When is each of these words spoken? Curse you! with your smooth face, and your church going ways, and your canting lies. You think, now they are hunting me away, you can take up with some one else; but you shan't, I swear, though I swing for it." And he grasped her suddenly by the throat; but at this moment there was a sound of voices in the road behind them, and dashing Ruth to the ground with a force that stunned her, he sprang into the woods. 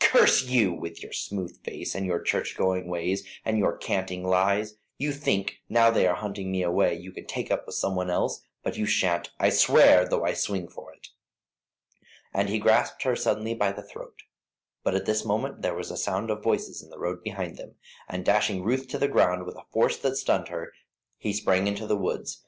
Curse 0.03 0.45
you! 0.45 0.73
with 0.73 1.03
your 1.03 1.11
smooth 1.13 1.61
face, 1.63 1.93
and 1.93 2.07
your 2.07 2.19
church 2.23 2.57
going 2.57 2.87
ways, 2.87 3.23
and 3.45 3.59
your 3.59 3.77
canting 3.77 4.23
lies. 4.23 4.73
You 4.97 5.13
think, 5.13 5.57
now 5.69 5.91
they 5.91 6.07
are 6.07 6.15
hunting 6.15 6.51
me 6.51 6.63
away, 6.63 6.95
you 6.95 7.11
can 7.11 7.27
take 7.27 7.51
up 7.51 7.67
with 7.67 7.75
some 7.75 7.95
one 7.95 8.09
else; 8.09 8.41
but 8.63 8.77
you 8.77 8.87
shan't, 8.87 9.29
I 9.39 9.49
swear, 9.51 10.09
though 10.09 10.23
I 10.25 10.33
swing 10.33 10.67
for 10.67 10.91
it." 10.91 11.09
And 12.33 12.49
he 12.49 12.57
grasped 12.57 13.03
her 13.03 13.15
suddenly 13.15 13.53
by 13.53 13.71
the 13.71 13.83
throat; 13.83 14.23
but 14.83 14.95
at 14.95 15.05
this 15.05 15.23
moment 15.23 15.61
there 15.61 15.75
was 15.75 15.91
a 15.91 15.97
sound 15.97 16.31
of 16.31 16.41
voices 16.41 16.81
in 16.81 16.89
the 16.89 16.97
road 16.97 17.21
behind 17.21 17.57
them, 17.57 17.75
and 18.09 18.25
dashing 18.25 18.63
Ruth 18.63 18.87
to 18.87 18.97
the 18.97 19.07
ground 19.07 19.45
with 19.45 19.53
a 19.55 19.65
force 19.71 19.97
that 19.97 20.15
stunned 20.17 20.47
her, 20.47 20.73
he 21.19 21.31
sprang 21.31 21.67
into 21.67 21.85
the 21.85 21.95
woods. 21.95 22.39